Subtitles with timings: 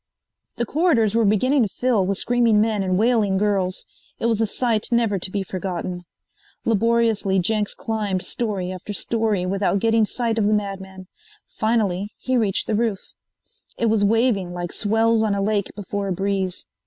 [0.55, 3.85] The corridors were beginning to fill with screaming men and wailing girls.
[4.17, 6.05] It was a sight never to be forgotten.
[6.65, 11.05] Laboriously Jenks climbed story after story without getting sight of the madman.
[11.45, 13.13] Finally he reached the roof.
[13.77, 16.65] It was waving like swells on a lake before a breeze.